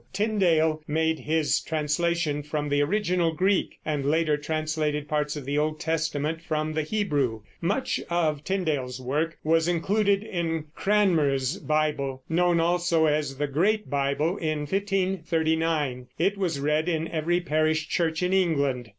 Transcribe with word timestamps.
Tyndale 0.13 0.81
made 0.87 1.19
his 1.19 1.61
translation 1.61 2.41
from 2.41 2.69
the 2.69 2.81
original 2.81 3.33
Greek, 3.33 3.77
and 3.85 4.03
later 4.03 4.35
translated 4.35 5.07
parts 5.07 5.35
of 5.35 5.45
the 5.45 5.59
Old 5.59 5.79
Testament 5.79 6.41
from 6.41 6.73
the 6.73 6.81
Hebrew. 6.81 7.43
Much 7.61 7.99
of 8.09 8.43
Tyndale's 8.43 8.99
work 8.99 9.37
was 9.43 9.67
included 9.67 10.23
in 10.23 10.65
Cranmer's 10.75 11.59
Bible, 11.59 12.23
known 12.27 12.59
also 12.59 13.05
as 13.05 13.37
the 13.37 13.45
Great 13.45 13.91
Bible, 13.91 14.37
in 14.37 14.61
1539, 14.65 16.07
and 16.17 16.35
was 16.35 16.59
read 16.59 16.89
in 16.89 17.07
every 17.07 17.39
parish 17.39 17.87
church 17.87 18.23
in 18.23 18.33
England. 18.33 18.89